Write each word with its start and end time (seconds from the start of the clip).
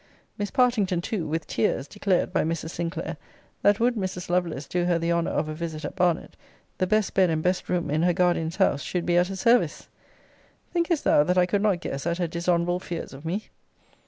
Miss 0.35 0.49
Partington 0.49 0.99
too 0.99 1.27
(with 1.27 1.45
tears) 1.45 1.87
declared, 1.87 2.33
by 2.33 2.41
Mrs. 2.41 2.71
Sinclair, 2.71 3.17
that 3.61 3.79
would 3.79 3.93
Mrs. 3.93 4.31
Lovelace 4.31 4.65
do 4.67 4.85
her 4.85 4.97
the 4.97 5.11
honour 5.11 5.29
of 5.29 5.47
a 5.47 5.53
visit 5.53 5.85
at 5.85 5.95
Barnet, 5.95 6.35
the 6.79 6.87
best 6.87 7.13
bed 7.13 7.29
and 7.29 7.43
best 7.43 7.69
room 7.69 7.91
in 7.91 8.01
her 8.01 8.11
guardian's 8.11 8.55
house 8.55 8.81
should 8.81 9.05
be 9.05 9.15
at 9.17 9.27
her 9.27 9.35
service. 9.35 9.89
Thinkest 10.73 11.03
thou 11.03 11.23
that 11.25 11.37
I 11.37 11.45
could 11.45 11.61
not 11.61 11.81
guess 11.81 12.07
at 12.07 12.17
her 12.17 12.25
dishonourable 12.25 12.79
fears 12.79 13.13
of 13.13 13.25
me? 13.25 13.49